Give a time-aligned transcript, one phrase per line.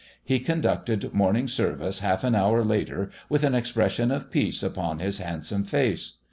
[0.23, 5.19] He conducted morning service half an hour later with an expression of peace upon his
[5.19, 6.17] handsome face.